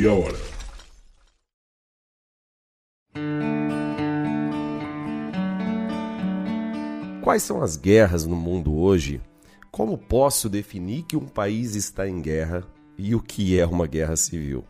[0.00, 0.38] Meia Hora.
[7.20, 9.20] Quais são as guerras no mundo hoje?
[9.70, 12.64] Como posso definir que um país está em guerra
[12.96, 14.64] e o que é uma guerra civil?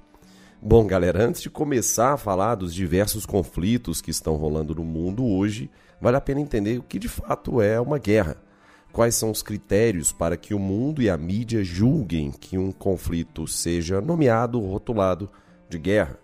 [0.61, 5.25] Bom, galera, antes de começar a falar dos diversos conflitos que estão rolando no mundo
[5.25, 5.71] hoje,
[6.01, 8.37] vale a pena entender o que de fato é uma guerra.
[8.93, 13.47] Quais são os critérios para que o mundo e a mídia julguem que um conflito
[13.47, 15.31] seja nomeado ou rotulado
[15.69, 16.19] de guerra?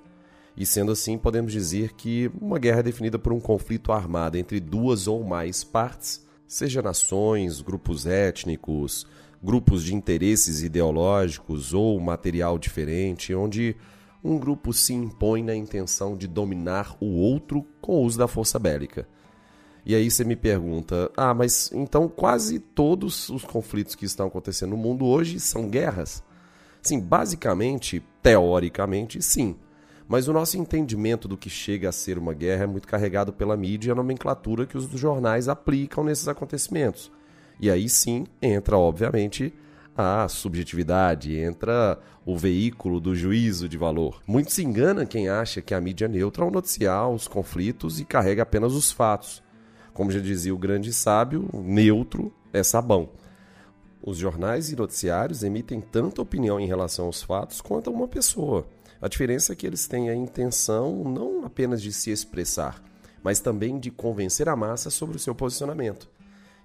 [0.57, 4.59] E sendo assim, podemos dizer que uma guerra é definida por um conflito armado entre
[4.59, 9.07] duas ou mais partes, seja nações, grupos étnicos,
[9.41, 13.77] grupos de interesses ideológicos ou material diferente, onde
[14.25, 18.59] um grupo se impõe na intenção de dominar o outro com o uso da força
[18.59, 19.07] bélica.
[19.87, 24.71] E aí você me pergunta: ah, mas então quase todos os conflitos que estão acontecendo
[24.71, 26.25] no mundo hoje são guerras?
[26.83, 29.57] Sim, basicamente, teoricamente, sim.
[30.09, 33.57] Mas o nosso entendimento do que chega a ser uma guerra é muito carregado pela
[33.57, 37.11] mídia e a nomenclatura que os jornais aplicam nesses acontecimentos.
[37.61, 39.55] E aí sim entra, obviamente,
[39.97, 44.21] a subjetividade, entra o veículo do juízo de valor.
[44.27, 48.05] Muito se engana quem acha que a mídia é neutra ao noticiar os conflitos e
[48.05, 49.46] carrega apenas os fatos.
[49.97, 53.09] Como já dizia o grande sábio, neutro é sabão.
[54.03, 58.67] Os jornais e noticiários emitem tanta opinião em relação aos fatos quanto a uma pessoa.
[59.01, 62.83] A diferença é que eles têm a intenção não apenas de se expressar,
[63.23, 66.11] mas também de convencer a massa sobre o seu posicionamento.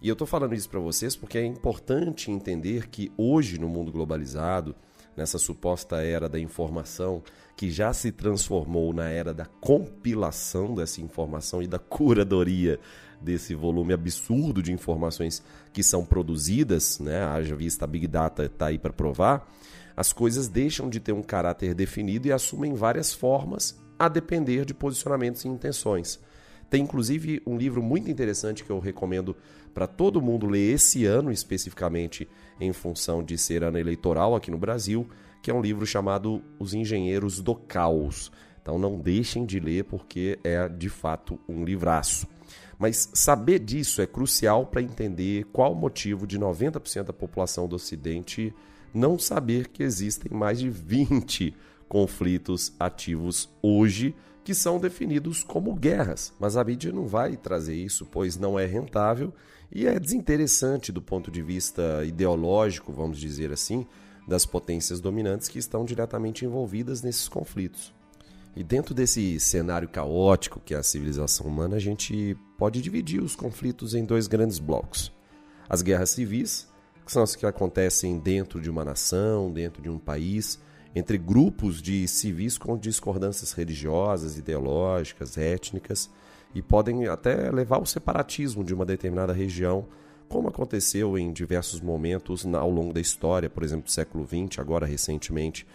[0.02, 3.94] E eu estou falando isso para vocês porque é importante entender que hoje, no mundo
[3.94, 4.76] globalizado,
[5.16, 7.24] nessa suposta era da informação,
[7.56, 12.78] que já se transformou na era da compilação dessa informação e da curadoria
[13.22, 17.24] desse volume absurdo de informações que são produzidas, né?
[17.24, 19.50] Haja vista a Big Data está aí para provar,
[19.96, 24.74] as coisas deixam de ter um caráter definido e assumem várias formas a depender de
[24.74, 26.20] posicionamentos e intenções.
[26.70, 29.36] Tem inclusive um livro muito interessante que eu recomendo
[29.74, 32.28] para todo mundo ler esse ano, especificamente
[32.60, 35.08] em função de ser ano eleitoral aqui no Brasil,
[35.42, 38.32] que é um livro chamado Os Engenheiros do Caos.
[38.62, 42.28] Então não deixem de ler porque é de fato um livraço.
[42.82, 47.76] Mas saber disso é crucial para entender qual o motivo de 90% da população do
[47.76, 48.52] Ocidente
[48.92, 51.56] não saber que existem mais de 20
[51.88, 56.34] conflitos ativos hoje que são definidos como guerras.
[56.40, 59.32] Mas a mídia não vai trazer isso, pois não é rentável
[59.72, 63.86] e é desinteressante do ponto de vista ideológico, vamos dizer assim,
[64.28, 67.94] das potências dominantes que estão diretamente envolvidas nesses conflitos.
[68.56, 73.36] E dentro desse cenário caótico que é a civilização humana, a gente pode dividir os
[73.36, 75.12] conflitos em dois grandes blocos.
[75.70, 76.68] As guerras civis,
[77.06, 80.60] que são as que acontecem dentro de uma nação, dentro de um país,
[80.94, 86.10] entre grupos de civis com discordâncias religiosas, ideológicas, étnicas,
[86.54, 89.88] e podem até levar ao separatismo de uma determinada região,
[90.28, 94.86] como aconteceu em diversos momentos ao longo da história, por exemplo, do século XX, agora
[94.86, 95.66] recentemente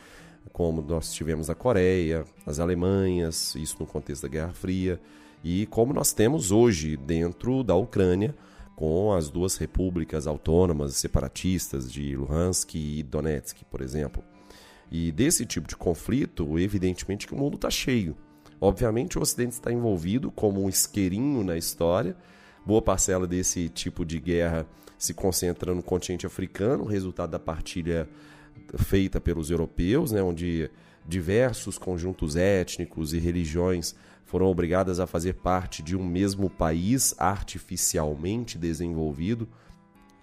[0.52, 5.00] como nós tivemos a Coreia, as Alemanhas, isso no contexto da Guerra Fria,
[5.44, 8.34] e como nós temos hoje dentro da Ucrânia,
[8.74, 14.22] com as duas repúblicas autônomas separatistas de Luhansk e Donetsk, por exemplo.
[14.90, 18.16] E desse tipo de conflito, evidentemente que o mundo está cheio.
[18.60, 22.16] Obviamente o Ocidente está envolvido como um isqueirinho na história.
[22.64, 24.66] Boa parcela desse tipo de guerra
[24.98, 28.08] se concentra no continente africano, resultado da partilha
[28.78, 30.70] feita pelos europeus, né, onde
[31.06, 33.94] diversos conjuntos étnicos e religiões
[34.24, 39.48] foram obrigadas a fazer parte de um mesmo país artificialmente desenvolvido,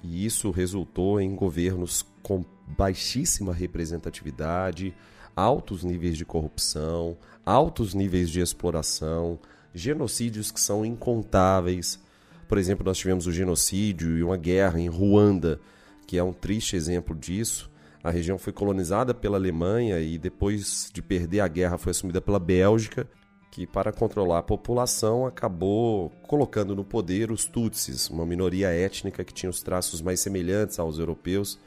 [0.04, 4.94] e isso resultou em governos com baixíssima representatividade,
[5.34, 9.40] altos níveis de corrupção, altos níveis de exploração,
[9.74, 12.00] genocídios que são incontáveis.
[12.48, 15.60] Por exemplo, nós tivemos o genocídio e uma guerra em Ruanda,
[16.06, 17.72] que é um triste exemplo disso,
[18.04, 22.38] a região foi colonizada pela Alemanha e depois de perder a guerra foi assumida pela
[22.38, 23.10] Bélgica,
[23.50, 29.34] que para controlar a população acabou colocando no poder os Tutsis, uma minoria étnica que
[29.34, 31.58] tinha os traços mais semelhantes aos europeus,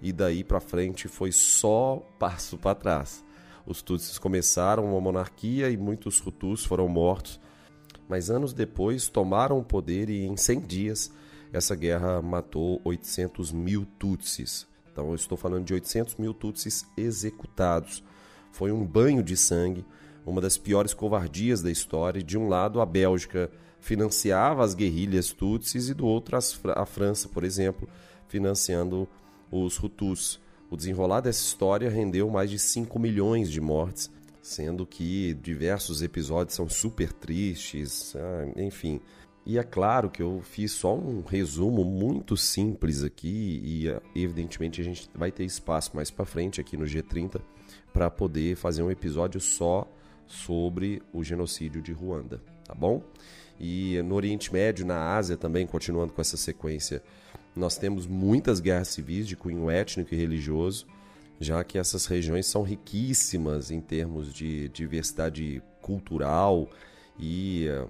[0.00, 3.24] e daí para frente foi só passo para trás.
[3.66, 7.40] Os Tutsis começaram uma monarquia e muitos Hutus foram mortos,
[8.08, 11.10] mas anos depois tomaram o poder e em 100 dias
[11.52, 14.69] essa guerra matou 800 mil Tutsis,
[15.00, 18.04] então eu estou falando de 800 mil Tutsis executados.
[18.52, 19.82] Foi um banho de sangue,
[20.26, 22.22] uma das piores covardias da história.
[22.22, 23.50] De um lado, a Bélgica
[23.80, 27.88] financiava as guerrilhas Tutsis e do outro a França, por exemplo,
[28.28, 29.08] financiando
[29.50, 30.38] os Hutus.
[30.70, 34.10] O desenrolar dessa história rendeu mais de 5 milhões de mortes
[34.42, 38.98] sendo que diversos episódios são super tristes, ah, enfim.
[39.46, 44.84] E é claro que eu fiz só um resumo muito simples aqui e evidentemente a
[44.84, 47.40] gente vai ter espaço mais para frente aqui no G30
[47.92, 49.90] para poder fazer um episódio só
[50.26, 53.02] sobre o genocídio de Ruanda, tá bom?
[53.58, 57.02] E no Oriente Médio, na Ásia também, continuando com essa sequência,
[57.54, 60.86] nós temos muitas guerras civis de cunho étnico e religioso,
[61.40, 66.68] já que essas regiões são riquíssimas em termos de diversidade cultural
[67.18, 67.86] e eh,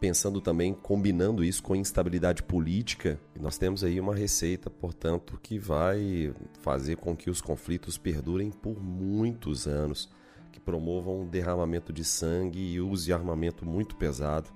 [0.00, 6.32] pensando também, combinando isso com instabilidade política, nós temos aí uma receita, portanto, que vai
[6.60, 10.08] fazer com que os conflitos perdurem por muitos anos
[10.52, 14.50] que promovam um derramamento de sangue e use armamento muito pesado.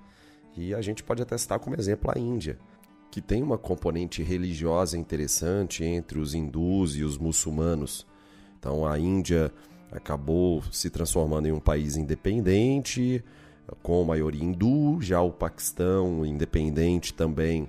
[0.55, 2.57] E a gente pode até citar como exemplo a Índia,
[3.11, 8.07] que tem uma componente religiosa interessante entre os hindus e os muçulmanos.
[8.59, 9.51] Então a Índia
[9.91, 13.23] acabou se transformando em um país independente,
[13.81, 17.67] com maioria hindu, já o Paquistão independente também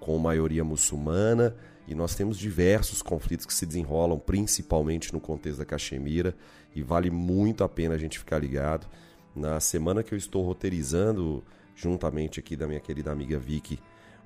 [0.00, 5.64] com maioria muçulmana, e nós temos diversos conflitos que se desenrolam principalmente no contexto da
[5.64, 6.34] Caxemira
[6.74, 8.86] e vale muito a pena a gente ficar ligado.
[9.34, 11.42] Na semana que eu estou roteirizando,
[11.74, 13.78] juntamente aqui da minha querida amiga Vicky,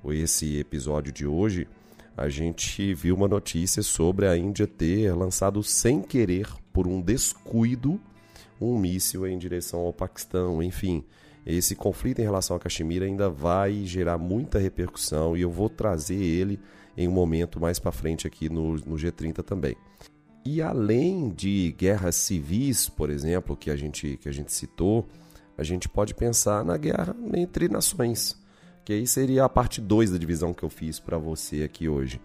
[0.05, 1.67] esse episódio de hoje,
[2.15, 7.99] a gente viu uma notícia sobre a Índia ter lançado sem querer, por um descuido,
[8.59, 10.61] um míssil em direção ao Paquistão.
[10.61, 11.03] Enfim,
[11.45, 16.21] esse conflito em relação a Caxemira ainda vai gerar muita repercussão e eu vou trazer
[16.21, 16.59] ele
[16.97, 19.75] em um momento mais para frente aqui no, no G30 também.
[20.45, 25.07] E além de guerras civis, por exemplo, que a gente, que a gente citou,
[25.57, 28.37] a gente pode pensar na guerra entre nações,
[28.85, 32.21] que aí seria a parte 2 da divisão que eu fiz para você aqui hoje.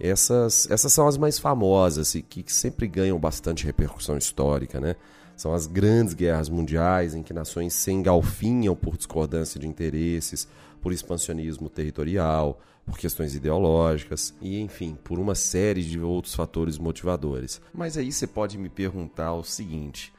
[0.00, 4.96] Essas, essas são as mais famosas e que sempre ganham bastante repercussão histórica, né?
[5.40, 10.46] São as grandes guerras mundiais em que nações se engalfinham por discordância de interesses,
[10.82, 17.58] por expansionismo territorial, por questões ideológicas e, enfim, por uma série de outros fatores motivadores.
[17.72, 20.12] Mas aí você pode me perguntar o seguinte: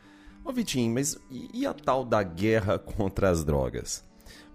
[0.43, 4.03] Ô Vitinho, mas e a tal da guerra contra as drogas?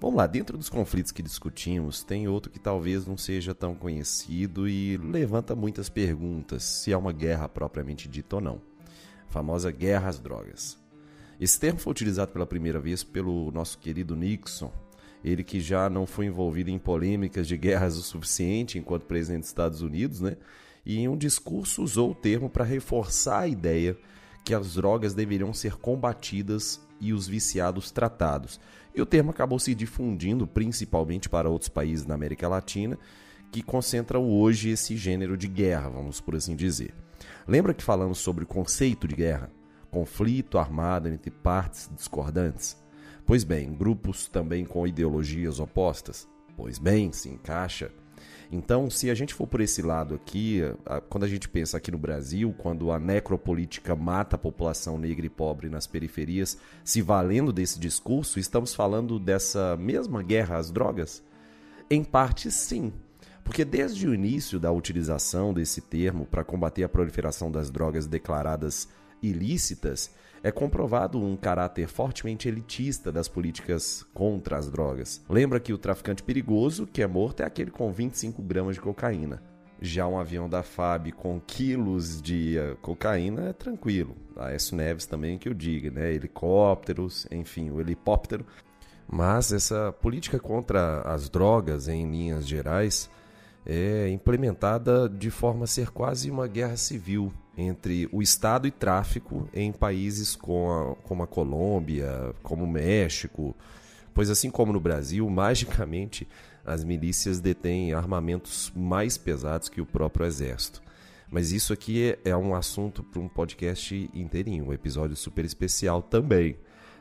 [0.00, 4.68] Vamos lá, dentro dos conflitos que discutimos, tem outro que talvez não seja tão conhecido
[4.68, 8.75] e levanta muitas perguntas se é uma guerra propriamente dita ou não.
[9.28, 10.78] Famosa guerra às drogas.
[11.40, 14.72] Esse termo foi utilizado pela primeira vez pelo nosso querido Nixon
[15.26, 19.48] ele que já não foi envolvido em polêmicas de guerras o suficiente enquanto presidente dos
[19.48, 20.36] Estados Unidos, né?
[20.84, 23.98] E em um discurso usou o termo para reforçar a ideia
[24.44, 28.60] que as drogas deveriam ser combatidas e os viciados tratados.
[28.94, 32.96] E o termo acabou se difundindo principalmente para outros países na América Latina,
[33.50, 36.94] que concentram hoje esse gênero de guerra, vamos por assim dizer.
[37.48, 39.52] Lembra que falamos sobre o conceito de guerra?
[39.90, 42.76] Conflito armado entre partes discordantes?
[43.24, 46.28] Pois bem, grupos também com ideologias opostas?
[46.56, 47.92] Pois bem, se encaixa.
[48.50, 50.60] Então, se a gente for por esse lado aqui,
[51.08, 55.30] quando a gente pensa aqui no Brasil, quando a necropolítica mata a população negra e
[55.30, 61.22] pobre nas periferias, se valendo desse discurso, estamos falando dessa mesma guerra às drogas?
[61.88, 62.92] Em parte, sim.
[63.46, 68.88] Porque desde o início da utilização desse termo para combater a proliferação das drogas declaradas
[69.22, 70.10] ilícitas,
[70.42, 75.24] é comprovado um caráter fortemente elitista das políticas contra as drogas.
[75.28, 79.40] Lembra que o traficante perigoso que é morto é aquele com 25 gramas de cocaína.
[79.80, 84.16] Já um avião da FAB com quilos de uh, cocaína é tranquilo.
[84.36, 84.74] A S.
[84.74, 86.12] Neves também que eu diga, né?
[86.12, 88.44] Helicópteros, enfim, o helicóptero.
[89.06, 93.08] Mas essa política contra as drogas, em linhas gerais,
[93.66, 99.48] é implementada de forma a ser quase uma guerra civil entre o Estado e tráfico
[99.52, 103.56] em países como a, como a Colômbia, como o México,
[104.14, 106.28] pois assim como no Brasil, magicamente
[106.64, 110.82] as milícias detêm armamentos mais pesados que o próprio exército.
[111.28, 116.02] Mas isso aqui é, é um assunto para um podcast inteirinho, um episódio super especial
[116.02, 116.56] também.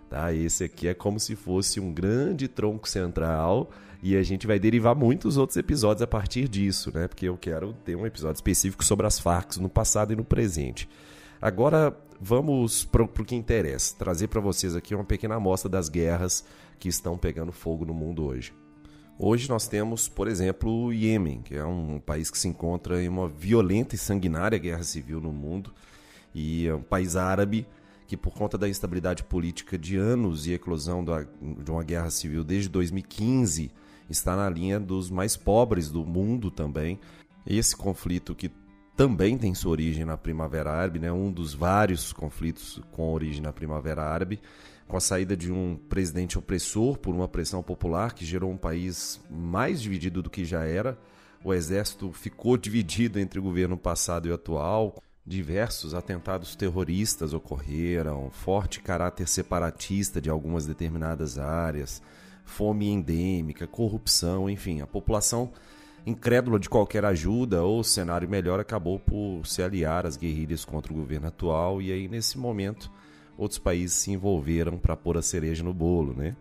[0.10, 0.34] Tá?
[0.34, 3.69] Esse aqui é como se fosse um grande tronco central
[4.07, 7.07] e a gente vai derivar muitos outros episódios a partir disso, né?
[7.07, 10.88] Porque eu quero ter um episódio específico sobre as Farcs no passado e no presente.
[11.41, 16.45] Agora vamos para o que interessa, trazer para vocês aqui uma pequena amostra das guerras
[16.77, 18.53] que estão pegando fogo no mundo hoje.
[19.17, 23.09] Hoje nós temos, por exemplo, o Iêmen, que é um país que se encontra em
[23.09, 25.74] uma violenta e sanguinária guerra civil no mundo,
[26.31, 27.65] e é um país árabe
[28.05, 32.69] que, por conta da instabilidade política de anos e eclosão de uma guerra civil desde
[32.69, 33.71] 2015,
[34.09, 37.00] está na linha dos mais pobres do mundo também.
[37.45, 38.51] Esse conflito que
[38.95, 41.12] também tem sua origem na Primavera Árabe, né?
[41.12, 44.39] um dos vários conflitos com origem na Primavera Árabe,
[44.88, 49.19] com a saída de um presidente opressor por uma pressão popular que gerou um país
[49.29, 50.97] mais dividido do que já era.
[51.43, 54.95] O exército ficou dividido entre o governo passado e o atual.
[55.25, 62.01] Diversos atentados terroristas ocorreram, forte caráter separatista de algumas determinadas áreas,
[62.45, 65.51] fome endêmica, corrupção, enfim, a população
[66.05, 70.95] incrédula de qualquer ajuda ou cenário melhor, acabou por se aliar às guerrilhas contra o
[70.95, 72.91] governo atual e aí nesse momento
[73.37, 76.35] outros países se envolveram para pôr a cereja no bolo, né?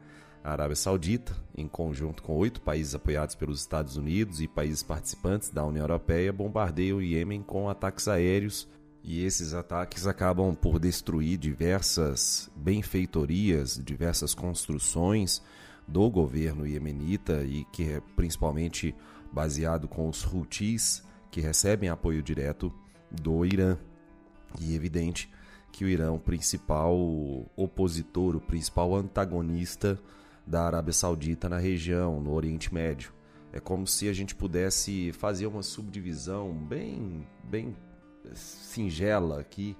[0.44, 5.49] A Arábia Saudita, em conjunto com oito países apoiados pelos Estados Unidos e países participantes
[5.49, 8.68] da União Europeia, bombardeia o Iêmen com ataques aéreos
[9.02, 15.42] e esses ataques acabam por destruir diversas benfeitorias, diversas construções
[15.87, 18.95] do governo iemenita e que é principalmente
[19.33, 22.73] baseado com os Houthis, que recebem apoio direto
[23.11, 23.76] do Irã.
[24.61, 25.29] E é evidente
[25.73, 26.97] que o Irã é o principal
[27.57, 29.99] opositor, o principal antagonista
[30.47, 33.12] da Arábia Saudita na região, no Oriente Médio.
[33.53, 37.75] É como se a gente pudesse fazer uma subdivisão bem, bem
[38.35, 39.76] singela aqui,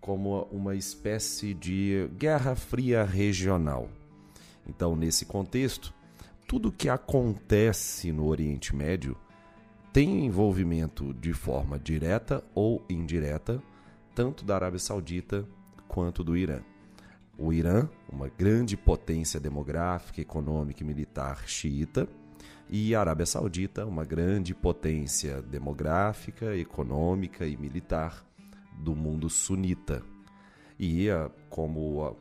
[0.00, 3.88] como uma espécie de guerra fria regional.
[4.70, 5.92] Então, nesse contexto,
[6.46, 9.16] tudo que acontece no Oriente Médio
[9.92, 13.60] tem envolvimento de forma direta ou indireta,
[14.14, 15.44] tanto da Arábia Saudita
[15.88, 16.60] quanto do Irã.
[17.36, 22.08] O Irã, uma grande potência demográfica, econômica e militar xiita,
[22.68, 28.24] e a Arábia Saudita, uma grande potência demográfica, econômica e militar
[28.78, 30.00] do mundo sunita.
[30.78, 31.08] E
[31.48, 32.16] como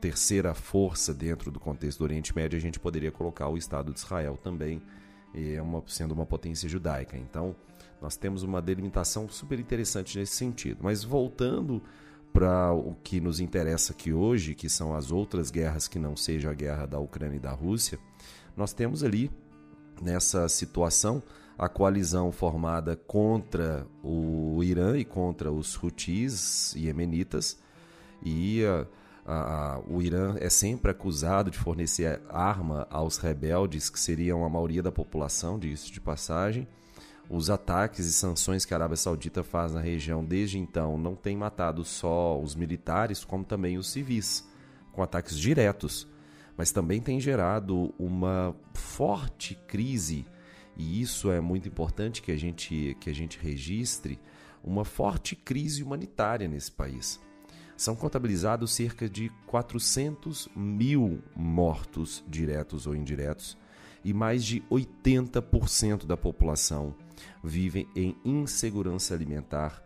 [0.00, 3.98] terceira força dentro do contexto do Oriente Médio, a gente poderia colocar o Estado de
[3.98, 4.82] Israel também,
[5.34, 7.16] é uma, sendo uma potência judaica.
[7.16, 7.54] Então,
[8.00, 10.78] nós temos uma delimitação super interessante nesse sentido.
[10.82, 11.82] Mas voltando
[12.32, 16.50] para o que nos interessa aqui hoje, que são as outras guerras que não seja
[16.50, 17.98] a guerra da Ucrânia e da Rússia,
[18.56, 19.30] nós temos ali
[20.00, 21.22] nessa situação
[21.58, 27.58] a coalizão formada contra o Irã e contra os Houthis iemenitas
[28.24, 28.86] e uh,
[29.30, 34.48] a, a, o Irã é sempre acusado de fornecer arma aos rebeldes, que seriam a
[34.48, 36.66] maioria da população, disso de passagem.
[37.28, 41.36] Os ataques e sanções que a Arábia Saudita faz na região desde então não têm
[41.36, 44.44] matado só os militares, como também os civis,
[44.92, 46.08] com ataques diretos,
[46.56, 50.26] mas também tem gerado uma forte crise,
[50.76, 54.18] e isso é muito importante que a gente, que a gente registre,
[54.64, 57.20] uma forte crise humanitária nesse país
[57.80, 63.56] são contabilizados cerca de 400 mil mortos diretos ou indiretos
[64.04, 66.94] e mais de 80% da população
[67.42, 69.82] vivem em insegurança alimentar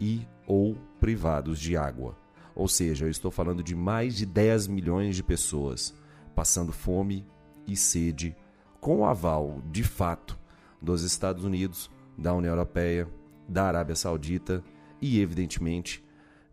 [0.00, 2.18] e ou privados de água.
[2.52, 5.94] Ou seja, eu estou falando de mais de 10 milhões de pessoas
[6.34, 7.24] passando fome
[7.64, 8.34] e sede
[8.80, 10.36] com o aval, de fato,
[10.82, 11.88] dos Estados Unidos,
[12.18, 13.08] da União Europeia,
[13.48, 14.64] da Arábia Saudita
[15.00, 16.04] e, evidentemente,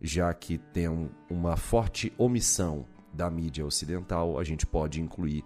[0.04, 5.42] já que tem uma forte omissão da mídia ocidental, a gente pode incluir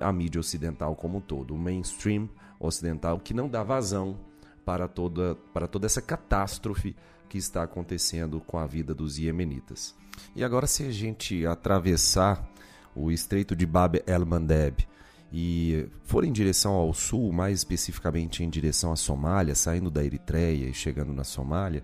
[0.00, 2.28] a mídia ocidental como um todo, o mainstream
[2.60, 4.16] ocidental que não dá vazão
[4.64, 6.94] para toda, para toda essa catástrofe
[7.28, 9.96] que está acontecendo com a vida dos iemenitas.
[10.36, 12.48] E agora, se a gente atravessar
[12.94, 14.86] o estreito de Bab el-Mandeb
[15.32, 20.68] e for em direção ao sul, mais especificamente em direção à Somália, saindo da Eritreia
[20.68, 21.82] e chegando na Somália,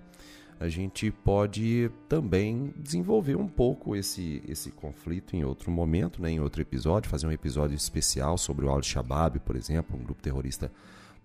[0.59, 6.41] a gente pode também desenvolver um pouco esse, esse conflito em outro momento, né, em
[6.41, 10.73] outro episódio, fazer um episódio especial sobre o Al-Shabaab, por exemplo, um grupo terrorista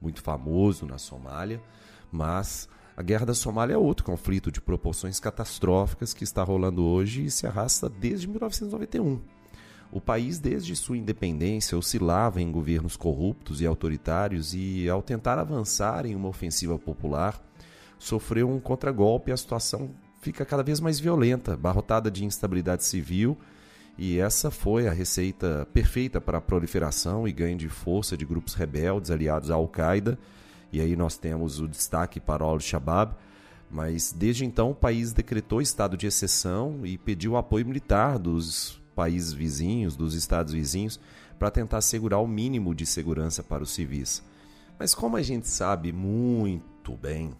[0.01, 1.61] muito famoso na Somália,
[2.11, 7.25] mas a guerra da Somália é outro conflito de proporções catastróficas que está rolando hoje
[7.25, 9.21] e se arrasta desde 1991.
[9.91, 16.05] O país, desde sua independência, oscilava em governos corruptos e autoritários e, ao tentar avançar
[16.05, 17.41] em uma ofensiva popular,
[18.01, 19.91] sofreu um contragolpe e a situação
[20.21, 23.37] fica cada vez mais violenta, barrotada de instabilidade civil.
[23.95, 28.55] E essa foi a receita perfeita para a proliferação e ganho de força de grupos
[28.55, 30.17] rebeldes aliados à Al-Qaeda.
[30.73, 33.13] E aí nós temos o destaque para o Al-Shabaab.
[33.69, 39.31] Mas desde então o país decretou estado de exceção e pediu apoio militar dos países
[39.31, 40.99] vizinhos, dos estados vizinhos,
[41.37, 44.23] para tentar assegurar o mínimo de segurança para os civis.
[44.79, 47.33] Mas como a gente sabe muito bem,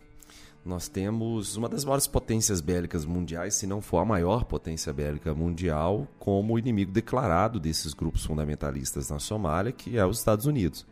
[0.63, 5.34] nós temos uma das maiores potências bélicas mundiais, se não for a maior potência bélica
[5.34, 10.86] mundial, como inimigo declarado desses grupos fundamentalistas na Somália, que é os Estados Unidos.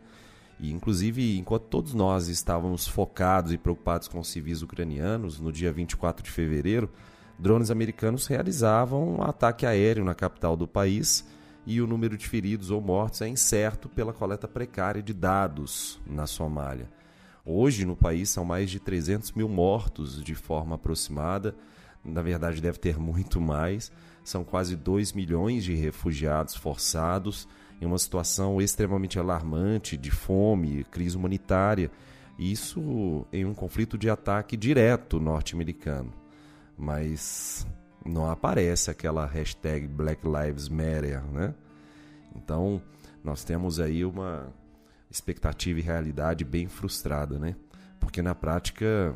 [0.58, 5.72] E, inclusive, enquanto todos nós estávamos focados e preocupados com os civis ucranianos, no dia
[5.72, 6.90] 24 de fevereiro,
[7.38, 11.24] drones americanos realizavam um ataque aéreo na capital do país
[11.64, 16.26] e o número de feridos ou mortos é incerto pela coleta precária de dados na
[16.26, 16.88] Somália.
[17.52, 21.56] Hoje, no país, são mais de 300 mil mortos de forma aproximada.
[22.04, 23.90] Na verdade, deve ter muito mais.
[24.22, 27.48] São quase 2 milhões de refugiados forçados
[27.80, 31.90] em uma situação extremamente alarmante de fome, crise humanitária.
[32.38, 36.12] Isso em um conflito de ataque direto norte-americano.
[36.78, 37.66] Mas
[38.06, 41.52] não aparece aquela hashtag Black Lives Matter, né?
[42.36, 42.80] Então,
[43.24, 44.52] nós temos aí uma
[45.10, 47.56] expectativa e realidade bem frustrada, né?
[47.98, 49.14] Porque na prática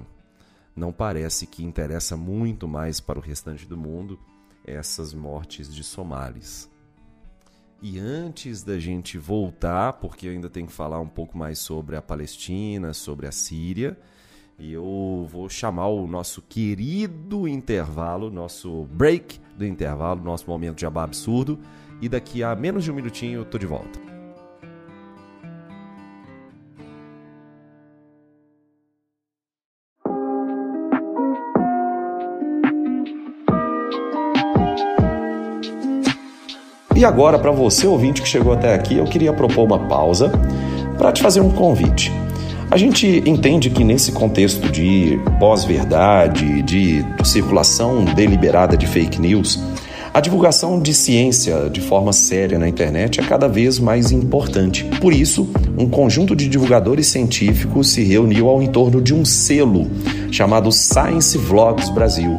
[0.75, 4.19] não parece que interessa muito mais para o restante do mundo
[4.67, 6.71] essas mortes de somalis.
[7.83, 11.97] E antes da gente voltar, porque eu ainda tenho que falar um pouco mais sobre
[11.97, 13.99] a Palestina, sobre a Síria,
[14.59, 20.87] e eu vou chamar o nosso querido intervalo, nosso break do intervalo, nosso momento de
[20.87, 21.59] abá absurdo,
[22.01, 24.14] e daqui a menos de um minutinho eu tô de volta.
[37.05, 40.33] E agora, para você ouvinte que chegou até aqui, eu queria propor uma pausa
[40.97, 42.11] para te fazer um convite.
[42.71, 49.63] A gente entende que nesse contexto de pós-verdade, de circulação deliberada de fake news,
[50.15, 54.85] a divulgação de ciência de forma séria na internet é cada vez mais importante.
[54.99, 55.47] Por isso,
[55.77, 59.91] um conjunto de divulgadores científicos se reuniu ao entorno de um selo
[60.31, 62.39] chamado Science Vlogs Brasil.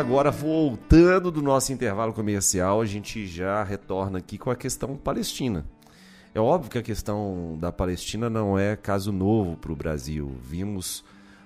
[0.00, 5.66] Agora, voltando do nosso intervalo comercial, a gente já retorna aqui com a questão palestina.
[6.34, 10.32] É óbvio que a questão da Palestina não é caso novo para o Brasil.
[10.42, 11.04] Vimos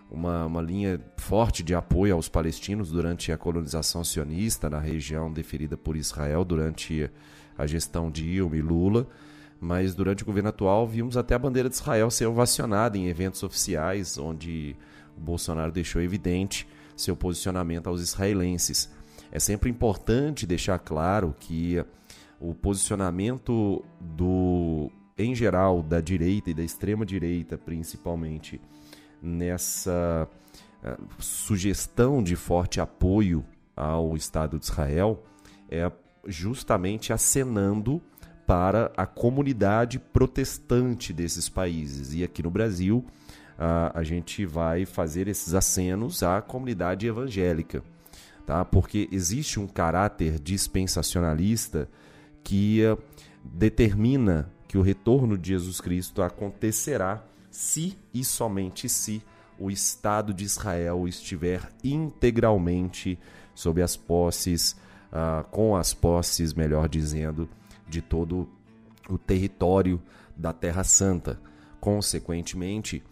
[0.08, 5.76] uma, uma linha forte de apoio aos palestinos durante a colonização sionista na região deferida
[5.76, 7.10] por Israel durante
[7.58, 9.04] a gestão de Dilma e Lula.
[9.60, 13.42] Mas durante o governo atual, vimos até a bandeira de Israel ser ovacionada em eventos
[13.42, 14.76] oficiais, onde
[15.16, 18.90] o Bolsonaro deixou evidente seu posicionamento aos israelenses.
[19.30, 21.85] É sempre importante deixar claro que
[22.40, 28.61] o posicionamento do em geral da direita e da extrema direita, principalmente
[29.22, 30.28] nessa
[30.83, 33.44] uh, sugestão de forte apoio
[33.76, 35.22] ao Estado de Israel,
[35.70, 35.90] é
[36.26, 38.02] justamente acenando
[38.46, 42.12] para a comunidade protestante desses países.
[42.12, 43.04] E aqui no Brasil,
[43.58, 47.82] a, a gente vai fazer esses acenos à comunidade evangélica,
[48.46, 48.64] tá?
[48.64, 51.88] porque existe um caráter dispensacionalista
[52.42, 52.98] que uh,
[53.42, 59.22] determina que o retorno de Jesus Cristo acontecerá se e somente se
[59.58, 63.18] o Estado de Israel estiver integralmente
[63.54, 64.76] sob as posses,
[65.12, 67.48] uh, com as posses, melhor dizendo,
[67.88, 68.48] de todo
[69.08, 70.02] o território
[70.36, 71.38] da Terra Santa.
[71.80, 73.02] Consequentemente,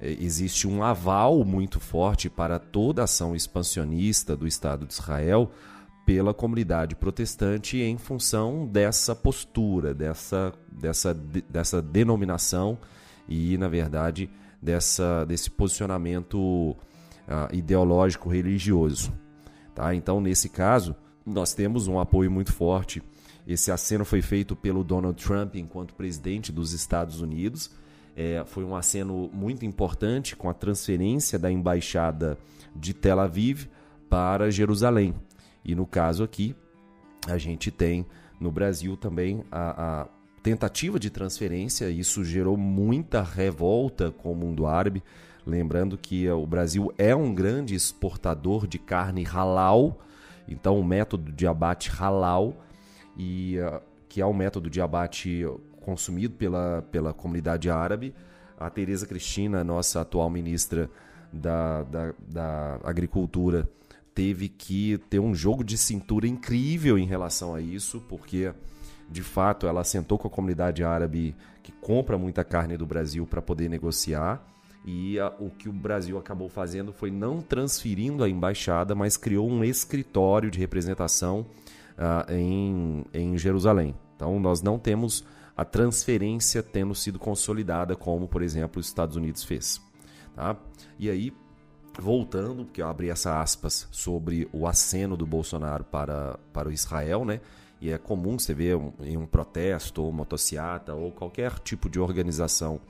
[0.00, 5.50] existe um aval muito forte para toda ação expansionista do Estado de Israel
[6.06, 12.78] pela comunidade protestante em função dessa postura, dessa, dessa, dessa denominação
[13.28, 16.76] e, na verdade, dessa, desse posicionamento uh,
[17.52, 19.12] ideológico religioso.
[19.74, 19.94] Tá?
[19.94, 23.02] Então, nesse caso, nós temos um apoio muito forte.
[23.46, 27.70] Esse aceno foi feito pelo Donald Trump enquanto presidente dos Estados Unidos
[28.20, 32.36] é, foi um aceno muito importante com a transferência da embaixada
[32.76, 33.66] de Tel Aviv
[34.10, 35.14] para Jerusalém.
[35.64, 36.54] E no caso aqui,
[37.26, 38.04] a gente tem
[38.38, 40.08] no Brasil também a, a
[40.42, 45.02] tentativa de transferência, isso gerou muita revolta com o mundo árabe.
[45.46, 49.98] Lembrando que o Brasil é um grande exportador de carne halal,
[50.46, 52.54] então o método de abate halal,
[53.16, 53.80] e, uh,
[54.10, 55.42] que é um método de abate
[55.80, 58.14] consumido pela, pela comunidade árabe.
[58.58, 60.90] A Tereza Cristina, nossa atual ministra
[61.32, 63.68] da, da, da Agricultura,
[64.14, 68.52] teve que ter um jogo de cintura incrível em relação a isso, porque
[69.08, 73.42] de fato ela sentou com a comunidade árabe que compra muita carne do Brasil para
[73.42, 74.46] poder negociar.
[74.84, 79.48] E a, o que o Brasil acabou fazendo foi não transferindo a embaixada, mas criou
[79.48, 81.46] um escritório de representação
[81.98, 83.94] uh, em, em Jerusalém.
[84.16, 85.24] Então nós não temos
[85.60, 89.78] a transferência tendo sido consolidada, como por exemplo os Estados Unidos fez.
[90.34, 90.56] Tá?
[90.98, 91.34] E aí
[92.00, 97.26] voltando, porque eu abri essa aspas sobre o aceno do Bolsonaro para, para o Israel,
[97.26, 97.42] né?
[97.78, 102.00] E é comum você ver um, em um protesto, ou motociata, ou qualquer tipo de
[102.00, 102.80] organização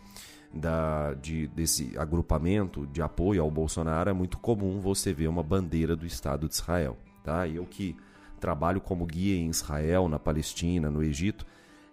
[0.54, 5.96] da, de, desse agrupamento de apoio ao Bolsonaro, é muito comum você ver uma bandeira
[5.96, 6.96] do Estado de Israel.
[7.24, 7.48] Tá?
[7.48, 7.96] Eu que
[8.38, 11.44] trabalho como guia em Israel, na Palestina, no Egito,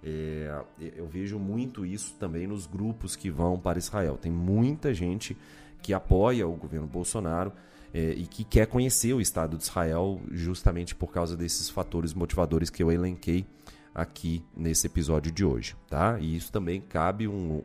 [0.07, 4.17] é, eu vejo muito isso também nos grupos que vão para Israel.
[4.17, 5.35] Tem muita gente
[5.81, 7.51] que apoia o governo Bolsonaro
[7.93, 12.69] é, e que quer conhecer o Estado de Israel justamente por causa desses fatores motivadores
[12.69, 13.45] que eu elenquei
[13.93, 16.17] aqui nesse episódio de hoje, tá?
[16.19, 17.61] E isso também cabe um,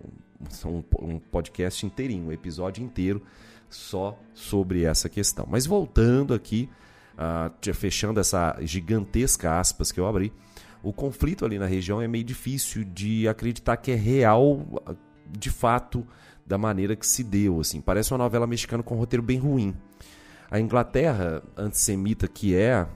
[0.65, 3.23] um, um podcast inteirinho, um episódio inteiro
[3.69, 5.47] só sobre essa questão.
[5.49, 6.69] Mas voltando aqui,
[7.15, 10.33] uh, fechando essa gigantesca aspas que eu abri,
[10.83, 14.67] o conflito ali na região é meio difícil de acreditar que é real,
[15.31, 16.07] de fato,
[16.47, 17.61] da maneira que se deu.
[17.61, 19.75] Assim, parece uma novela mexicana com um roteiro bem ruim.
[20.51, 22.87] A Inglaterra, antissemita que é,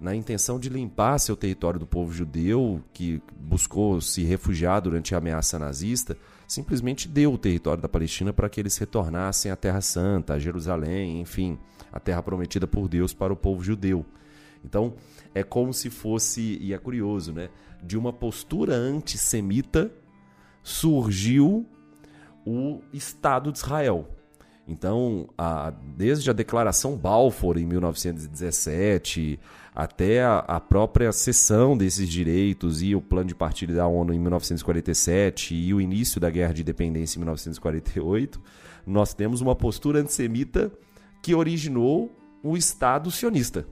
[0.00, 5.18] na intenção de limpar seu território do povo judeu, que buscou se refugiar durante a
[5.18, 6.16] ameaça nazista,
[6.48, 11.20] simplesmente deu o território da Palestina para que eles retornassem à Terra Santa, a Jerusalém,
[11.20, 11.58] enfim,
[11.92, 14.04] a terra prometida por Deus para o povo judeu.
[14.64, 14.94] Então,
[15.34, 17.50] é como se fosse, e é curioso, né?
[17.82, 19.90] De uma postura antissemita
[20.62, 21.66] surgiu
[22.46, 24.08] o Estado de Israel.
[24.66, 29.38] Então, a, desde a Declaração Balfour em 1917
[29.74, 34.18] até a, a, própria cessão desses direitos e o plano de partilha da ONU em
[34.18, 38.40] 1947 e o início da Guerra de Independência em 1948,
[38.86, 40.72] nós temos uma postura antissemita
[41.20, 43.66] que originou o Estado sionista.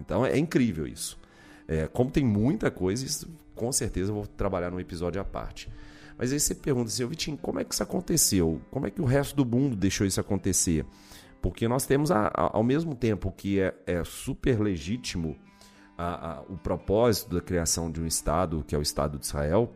[0.00, 1.18] Então é incrível isso.
[1.66, 5.70] É, como tem muita coisa, isso, com certeza eu vou trabalhar num episódio à parte.
[6.16, 8.60] Mas aí você pergunta assim, Vitinho, como é que isso aconteceu?
[8.70, 10.84] Como é que o resto do mundo deixou isso acontecer?
[11.40, 15.36] Porque nós temos, a, a, ao mesmo tempo que é, é super legítimo
[15.96, 19.72] a, o propósito da criação de um Estado, que é o Estado de Israel,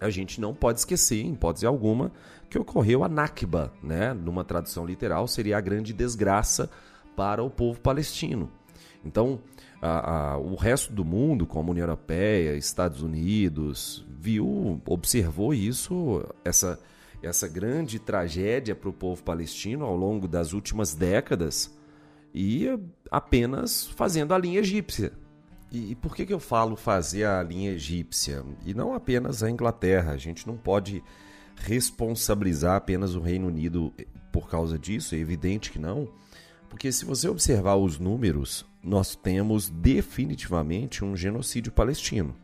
[0.00, 2.10] a gente não pode esquecer, em hipótese alguma,
[2.50, 4.12] que ocorreu a Nakba, né?
[4.12, 6.68] numa tradução literal, seria a grande desgraça
[7.16, 8.50] para o povo palestino.
[9.04, 9.40] Então,
[9.80, 16.24] a, a, o resto do mundo, como a União Europeia, Estados Unidos, viu, observou isso,
[16.44, 16.78] essa,
[17.22, 21.76] essa grande tragédia para o povo palestino ao longo das últimas décadas
[22.34, 22.68] e
[23.10, 25.12] apenas fazendo a linha egípcia.
[25.70, 28.44] E, e por que, que eu falo fazer a linha egípcia?
[28.64, 30.12] E não apenas a Inglaterra.
[30.12, 31.02] A gente não pode
[31.56, 33.92] responsabilizar apenas o Reino Unido
[34.30, 36.08] por causa disso, é evidente que não.
[36.68, 42.34] Porque se você observar os números, nós temos definitivamente um genocídio palestino.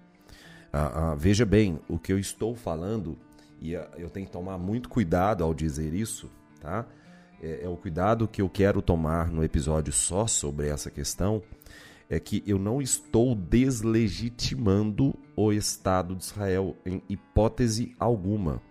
[0.72, 3.18] Ah, ah, veja bem, o que eu estou falando,
[3.60, 6.86] e ah, eu tenho que tomar muito cuidado ao dizer isso, tá?
[7.42, 11.42] É, é o cuidado que eu quero tomar no episódio só sobre essa questão,
[12.10, 18.62] é que eu não estou deslegitimando o Estado de Israel em hipótese alguma.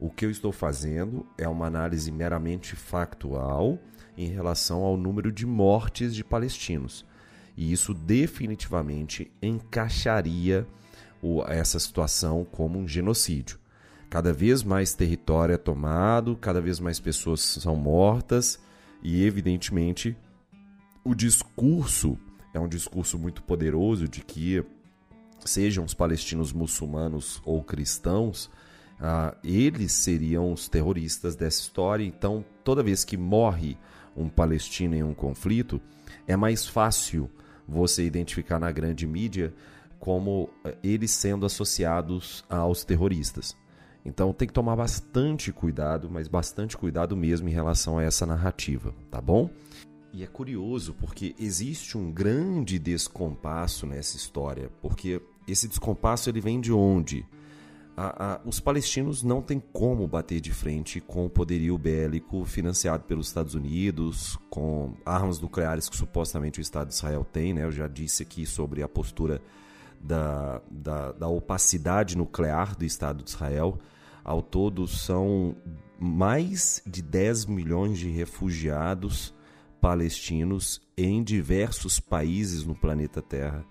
[0.00, 3.78] O que eu estou fazendo é uma análise meramente factual
[4.16, 7.04] em relação ao número de mortes de palestinos.
[7.56, 10.66] E isso definitivamente encaixaria
[11.48, 13.58] essa situação como um genocídio.
[14.10, 18.60] Cada vez mais território é tomado, cada vez mais pessoas são mortas,
[19.02, 20.16] e evidentemente
[21.04, 22.18] o discurso
[22.54, 24.62] é um discurso muito poderoso de que,
[25.44, 28.50] sejam os palestinos muçulmanos ou cristãos,
[29.00, 32.04] ah, eles seriam os terroristas dessa história.
[32.04, 33.76] Então, toda vez que morre
[34.16, 35.80] um palestino em um conflito,
[36.26, 37.30] é mais fácil
[37.66, 39.52] você identificar na grande mídia
[39.98, 43.56] como eh, eles sendo associados aos terroristas.
[44.04, 48.92] Então tem que tomar bastante cuidado, mas bastante cuidado mesmo em relação a essa narrativa,
[49.10, 49.48] tá bom?
[50.12, 56.60] E é curioso porque existe um grande descompasso nessa história, porque esse descompasso ele vem
[56.60, 57.24] de onde?
[57.96, 63.04] A, a, os palestinos não têm como bater de frente com o poderio bélico financiado
[63.04, 67.52] pelos Estados Unidos, com armas nucleares que supostamente o Estado de Israel tem.
[67.52, 67.64] Né?
[67.64, 69.42] Eu já disse aqui sobre a postura
[70.00, 73.78] da, da, da opacidade nuclear do Estado de Israel.
[74.24, 75.54] Ao todo, são
[75.98, 79.34] mais de 10 milhões de refugiados
[79.80, 83.64] palestinos em diversos países no planeta Terra,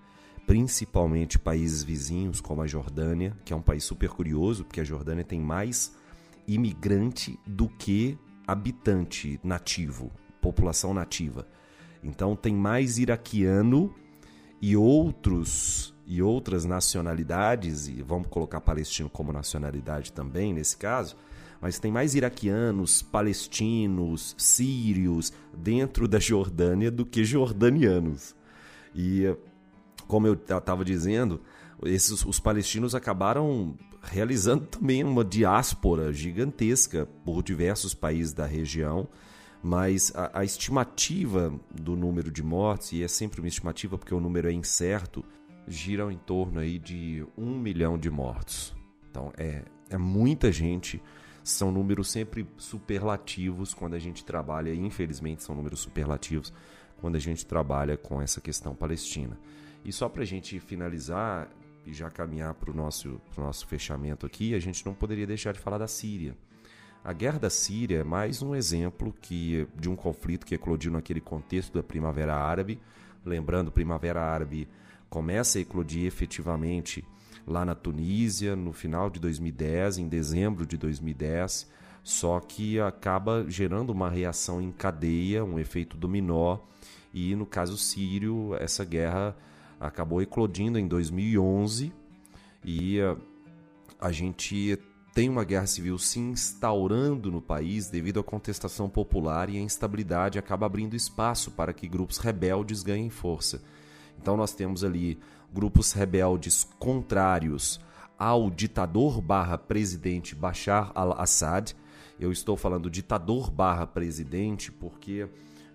[0.46, 5.24] principalmente países vizinhos como a Jordânia, que é um país super curioso, porque a Jordânia
[5.24, 5.94] tem mais
[6.46, 11.46] imigrante do que habitante nativo, população nativa.
[12.02, 13.94] Então tem mais iraquiano
[14.60, 21.16] e outros e outras nacionalidades, e vamos colocar palestino como nacionalidade também nesse caso,
[21.60, 28.34] mas tem mais iraquianos, palestinos, sírios dentro da Jordânia do que jordanianos.
[28.94, 29.34] E
[30.12, 31.40] como eu estava dizendo,
[31.82, 39.08] esses, os palestinos acabaram realizando também uma diáspora gigantesca por diversos países da região,
[39.62, 44.20] mas a, a, estimativa do número de mortes, e é sempre uma estimativa porque o
[44.20, 45.24] número é incerto,
[45.66, 48.76] gira em torno aí de um milhão de mortos.
[49.10, 51.02] Então é, é muita gente,
[51.42, 56.52] são números sempre superlativos quando a gente trabalha, infelizmente são números superlativos
[57.00, 59.38] quando a gente trabalha com essa questão palestina.
[59.84, 61.48] E só para a gente finalizar,
[61.84, 65.58] e já caminhar para o nosso, nosso fechamento aqui, a gente não poderia deixar de
[65.58, 66.36] falar da Síria.
[67.04, 71.20] A guerra da Síria é mais um exemplo que, de um conflito que eclodiu naquele
[71.20, 72.78] contexto da Primavera Árabe.
[73.24, 74.68] Lembrando, Primavera Árabe
[75.10, 77.04] começa a eclodir efetivamente
[77.44, 81.68] lá na Tunísia no final de 2010, em dezembro de 2010,
[82.04, 86.58] só que acaba gerando uma reação em cadeia, um efeito dominó,
[87.12, 89.36] e no caso sírio, essa guerra
[89.82, 91.92] acabou eclodindo em 2011
[92.64, 93.16] e eh,
[94.00, 94.78] a gente
[95.12, 100.38] tem uma guerra civil se instaurando no país devido à contestação popular e a instabilidade
[100.38, 103.62] acaba abrindo espaço para que grupos rebeldes ganhem força.
[104.18, 105.18] Então nós temos ali
[105.52, 107.80] grupos rebeldes contrários
[108.16, 111.74] ao ditador barra presidente Bashar al-Assad.
[112.18, 115.28] Eu estou falando ditador barra presidente porque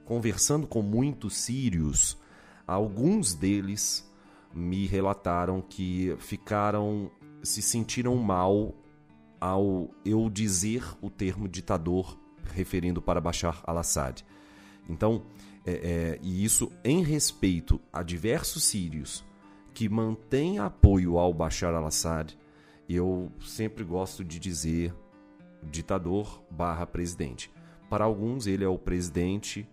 [0.06, 2.18] conversando com muitos sírios,
[2.68, 4.06] Alguns deles
[4.54, 7.10] me relataram que ficaram,
[7.42, 8.76] se sentiram mal
[9.40, 12.20] ao eu dizer o termo ditador
[12.54, 14.26] referindo para Bashar al-Assad.
[14.90, 15.24] Então,
[15.66, 19.24] é, é, e isso em respeito a diversos sírios
[19.74, 22.38] que mantêm apoio ao Bashar al-Assad,
[22.90, 24.94] eu sempre gosto de dizer
[25.62, 27.52] ditador barra presidente.
[27.90, 29.68] Para alguns ele é o presidente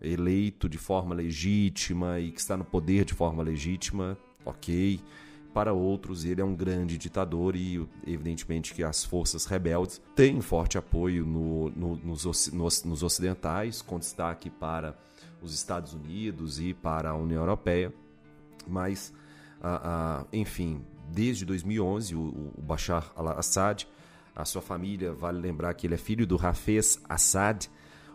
[0.00, 5.00] eleito de forma legítima e que está no poder de forma legítima, ok.
[5.52, 10.78] Para outros, ele é um grande ditador e, evidentemente, que as forças rebeldes têm forte
[10.78, 14.96] apoio no, no, nos, nos, nos ocidentais, com destaque para
[15.42, 17.92] os Estados Unidos e para a União Europeia.
[18.66, 19.12] Mas,
[20.32, 23.88] enfim, desde 2011, o, o Bashar al-Assad,
[24.36, 27.68] a sua família, vale lembrar que ele é filho do Hafez Assad.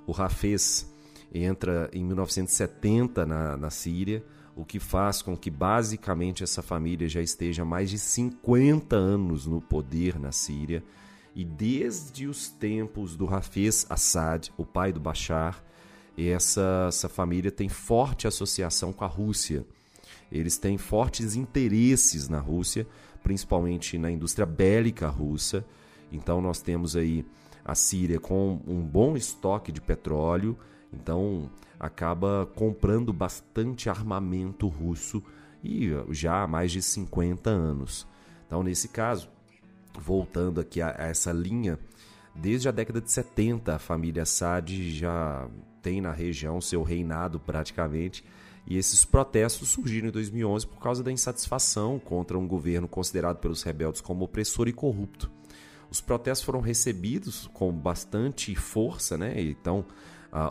[0.08, 0.95] O Hafez
[1.34, 4.24] entra em 1970 na, na Síria,
[4.56, 9.60] o que faz com que basicamente essa família já esteja mais de 50 anos no
[9.62, 10.84] poder na Síria.
[11.36, 15.62] E desde os tempos do Hafez Assad, o pai do Bashar,
[16.18, 19.66] essa, essa família tem forte associação com a Rússia.
[20.32, 22.88] Eles têm fortes interesses na Rússia,
[23.22, 25.66] principalmente na indústria bélica russa.
[26.12, 27.26] Então nós temos aí
[27.66, 30.58] a Síria com um bom estoque de petróleo,
[30.96, 35.22] então acaba comprando bastante armamento russo
[35.64, 38.08] e já há mais de 50 anos.
[38.46, 39.30] Então, nesse caso,
[40.00, 41.80] voltando aqui a, essa linha,
[42.34, 45.48] desde a década de 70 a família Assad já
[45.82, 48.24] tem na região seu reinado praticamente.
[48.68, 53.62] E esses protestos surgiram em 2011 por causa da insatisfação contra um governo considerado pelos
[53.62, 55.30] rebeldes como opressor e corrupto.
[55.92, 59.40] Os protestos foram recebidos com bastante força, né?
[59.40, 59.86] Então,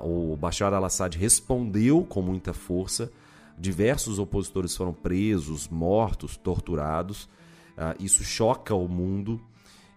[0.03, 3.13] o Bashar al-Assad respondeu com muita força.
[3.59, 7.29] Diversos opositores foram presos, mortos, torturados.
[7.77, 9.41] Ah, isso choca o mundo.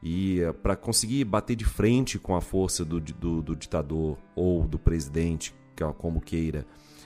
[0.04, 4.68] E eh, para conseguir bater de frente com a força do, do, do ditador ou
[4.68, 5.56] do presidente,
[5.98, 6.66] como queira,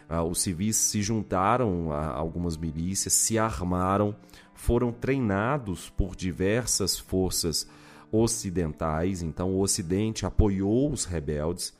[0.09, 4.15] ah, os civis se juntaram a algumas milícias, se armaram,
[4.53, 7.67] foram treinados por diversas forças
[8.11, 9.21] ocidentais.
[9.21, 11.73] Então, o Ocidente apoiou os rebeldes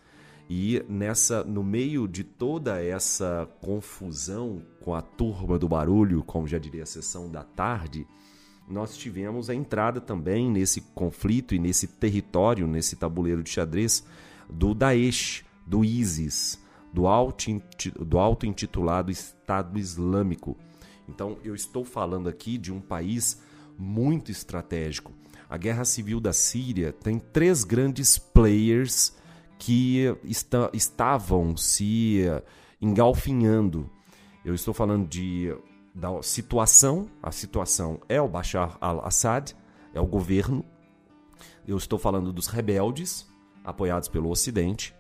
[0.54, 6.58] e nessa, no meio de toda essa confusão com a turma do barulho, como já
[6.58, 8.06] diria a sessão da tarde,
[8.68, 14.06] nós tivemos a entrada também nesse conflito e nesse território, nesse tabuleiro de xadrez,
[14.50, 16.62] do Daesh, do ISIS,
[16.92, 20.58] do auto-intitulado Estado Islâmico.
[21.08, 23.42] Então, eu estou falando aqui de um país
[23.78, 25.14] muito estratégico.
[25.50, 29.14] A guerra civil da Síria tem três grandes players
[29.62, 32.24] que está, estavam se
[32.82, 33.88] engalfinhando.
[34.44, 35.56] Eu estou falando de
[35.94, 39.54] da situação, a situação é o Bashar al-Assad,
[39.94, 40.66] é o governo.
[41.68, 43.30] Eu estou falando dos rebeldes
[43.64, 44.96] apoiados pelo Ocidente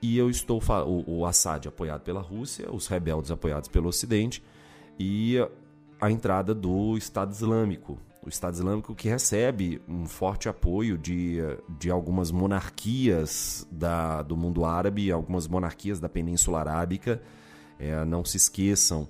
[0.00, 4.40] e eu estou o, o Assad apoiado pela Rússia, os rebeldes apoiados pelo Ocidente
[5.00, 5.36] e
[6.00, 7.98] a entrada do Estado Islâmico.
[8.26, 11.38] O Estado Islâmico que recebe um forte apoio de,
[11.78, 17.22] de algumas monarquias da, do mundo árabe, algumas monarquias da Península Arábica.
[17.78, 19.08] É, não se esqueçam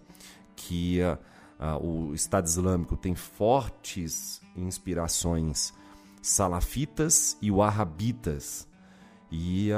[0.55, 5.72] que uh, o Estado Islâmico tem fortes inspirações
[6.20, 8.68] salafitas e wahhabitas.
[9.33, 9.70] E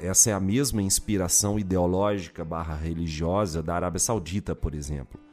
[0.00, 5.23] essa é a mesma inspiração ideológica barra religiosa da Arábia Saudita, por exemplo.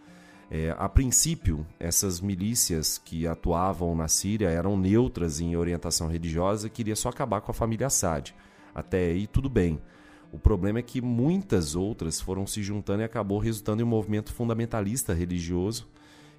[0.53, 6.69] É, a princípio, essas milícias que atuavam na Síria eram neutras em orientação religiosa e
[6.69, 8.35] queria só acabar com a família Assad.
[8.75, 9.79] Até aí tudo bem.
[10.29, 14.33] O problema é que muitas outras foram se juntando e acabou resultando em um movimento
[14.33, 15.87] fundamentalista religioso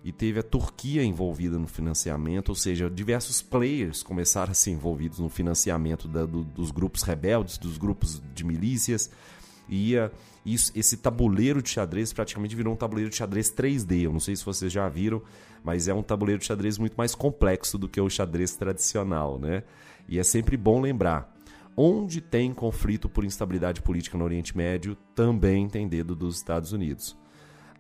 [0.04, 5.20] e teve a Turquia envolvida no financiamento, ou seja, diversos players começaram a ser envolvidos
[5.20, 9.10] no financiamento da, do, dos grupos rebeldes, dos grupos de milícias,
[9.68, 10.10] uh,
[10.44, 14.02] isso, esse tabuleiro de xadrez praticamente virou um tabuleiro de xadrez 3D.
[14.02, 15.22] Eu não sei se vocês já viram,
[15.64, 19.62] mas é um tabuleiro de xadrez muito mais complexo do que o xadrez tradicional, né?
[20.08, 21.32] E é sempre bom lembrar,
[21.76, 27.16] onde tem conflito por instabilidade política no Oriente Médio, também tem dedo dos Estados Unidos.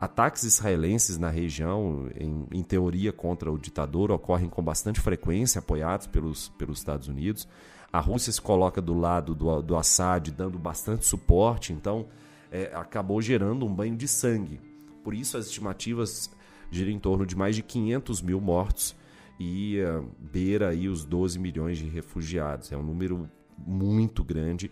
[0.00, 6.08] Ataques israelenses na região, em, em, teoria contra o ditador, ocorrem com bastante frequência, apoiados
[6.08, 7.46] pelos, pelos Estados Unidos.
[7.92, 12.06] A Rússia se coloca do lado do, do Assad, dando bastante suporte, então
[12.50, 14.58] é, acabou gerando um banho de sangue.
[15.04, 16.30] Por isso, as estimativas
[16.70, 18.96] giram em torno de mais de 500 mil mortos
[19.38, 22.72] e uh, beira aí os 12 milhões de refugiados.
[22.72, 23.28] É um número
[23.58, 24.70] muito grande.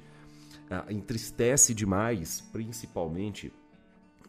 [0.70, 3.52] Uh, entristece demais, principalmente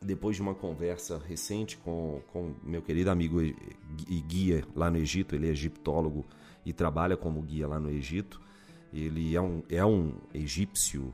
[0.01, 5.35] depois de uma conversa recente com, com meu querido amigo e guia lá no Egito,
[5.35, 6.25] ele é egiptólogo
[6.65, 8.41] e trabalha como guia lá no Egito.
[8.93, 11.13] Ele é um, é um egípcio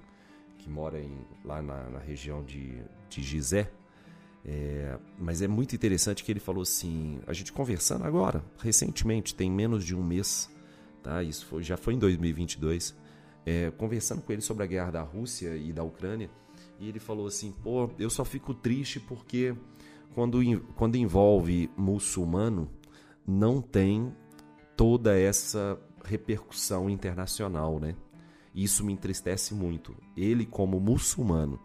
[0.57, 3.71] que mora em, lá na, na região de, de Gizé.
[4.45, 9.51] É, mas é muito interessante que ele falou assim: a gente conversando agora, recentemente, tem
[9.51, 10.49] menos de um mês,
[11.03, 11.21] tá?
[11.21, 12.95] Isso foi, já foi em 2022.
[13.45, 16.29] É, conversando com ele sobre a guerra da Rússia e da Ucrânia
[16.79, 19.55] e ele falou assim: pô, eu só fico triste porque
[20.13, 20.39] quando,
[20.75, 22.69] quando envolve muçulmano,
[23.25, 24.13] não tem
[24.75, 27.95] toda essa repercussão internacional, né?
[28.55, 29.95] Isso me entristece muito.
[30.15, 31.59] Ele, como muçulmano,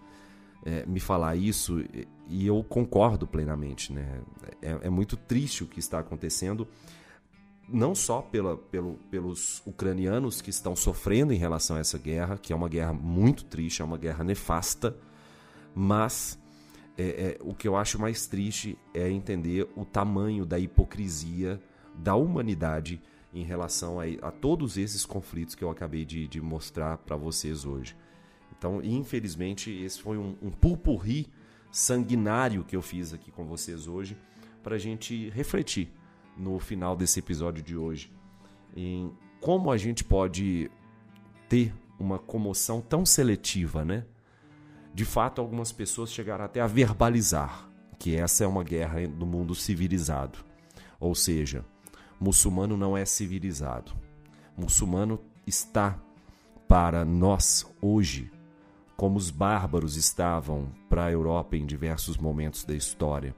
[0.64, 1.83] é, me falar isso
[2.28, 4.20] e eu concordo plenamente, né?
[4.61, 6.68] É, é, muito triste o que está acontecendo,
[7.68, 12.52] não só pela, pelo, pelos ucranianos que estão sofrendo em relação a essa guerra, que
[12.52, 14.96] é uma guerra muito triste, é uma guerra nefasta,
[15.74, 16.38] mas
[16.96, 21.61] é, é, o que eu acho mais triste é entender o tamanho da hipocrisia
[21.94, 23.00] da humanidade
[23.33, 27.64] em relação a, a todos esses conflitos que eu acabei de, de mostrar para vocês
[27.64, 27.97] hoje.
[28.57, 30.51] Então, infelizmente, esse foi um, um
[31.71, 34.16] sanguinário que eu fiz aqui com vocês hoje
[34.62, 35.90] para a gente refletir
[36.37, 38.12] no final desse episódio de hoje
[38.77, 40.71] em como a gente pode
[41.49, 44.05] ter uma comoção tão seletiva, né?
[44.95, 47.68] De fato, algumas pessoas chegaram até a verbalizar
[47.99, 50.38] que essa é uma guerra do mundo civilizado.
[50.99, 51.64] Ou seja,
[52.22, 53.92] muçulmano não é civilizado.
[54.56, 55.98] Muçulmano está
[56.68, 58.30] para nós hoje
[58.96, 63.35] como os bárbaros estavam para a Europa em diversos momentos da história.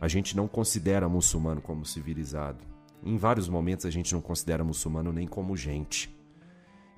[0.00, 2.64] A gente não considera muçulmano como civilizado.
[3.02, 6.14] Em vários momentos a gente não considera muçulmano nem como gente.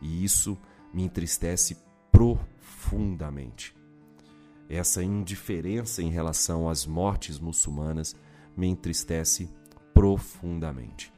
[0.02, 0.58] E isso
[0.92, 1.78] me entristece
[2.12, 3.74] profundamente.
[4.68, 8.14] Essa indiferença em relação às mortes muçulmanas
[8.54, 9.48] me entristece
[9.94, 11.13] profundamente.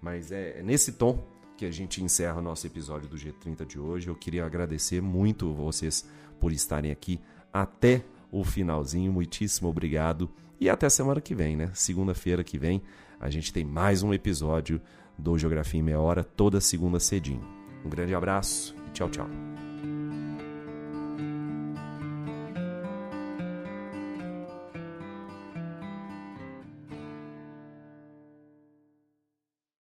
[0.00, 1.22] Mas é nesse tom
[1.56, 4.08] que a gente encerra o nosso episódio do G30 de hoje.
[4.08, 7.20] Eu queria agradecer muito vocês por estarem aqui
[7.52, 9.12] até o finalzinho.
[9.12, 10.30] Muitíssimo obrigado.
[10.58, 11.70] E até semana que vem, né?
[11.74, 12.82] Segunda-feira que vem,
[13.18, 14.80] a gente tem mais um episódio
[15.18, 17.44] do Geografia em Meia Hora, toda segunda cedinho.
[17.84, 19.28] Um grande abraço e tchau, tchau.